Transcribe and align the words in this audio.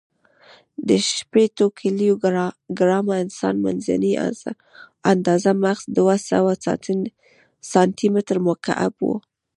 د 0.87 0.89
شپېتو 1.11 1.65
کیلو 1.79 2.11
ګرامه 2.79 3.15
انسان، 3.23 3.55
منځنۍ 3.65 4.13
آندازه 5.11 5.51
مغز 5.63 5.83
دوهسوه 5.97 6.51
سانتي 7.71 8.07
متر 8.13 8.37
مکعب 8.47 8.95
و. 9.05 9.09